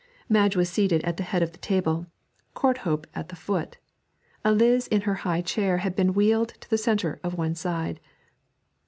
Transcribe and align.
Madge 0.27 0.55
was 0.55 0.67
seated 0.67 1.03
at 1.03 1.17
the 1.17 1.21
head 1.21 1.43
of 1.43 1.51
the 1.51 1.59
table, 1.59 2.07
Courthope 2.55 3.05
at 3.13 3.29
the 3.29 3.35
foot; 3.35 3.77
Eliz 4.43 4.87
in 4.87 5.01
her 5.01 5.13
high 5.29 5.41
chair 5.41 5.77
had 5.77 5.95
been 5.95 6.15
wheeled 6.15 6.49
to 6.59 6.67
the 6.71 6.75
centre 6.79 7.19
of 7.23 7.37
one 7.37 7.53
side. 7.53 7.99